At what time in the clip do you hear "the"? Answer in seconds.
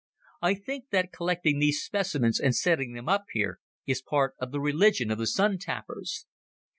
4.51-4.59, 5.19-5.27